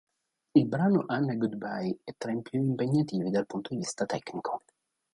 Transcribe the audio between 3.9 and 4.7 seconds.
tecnico.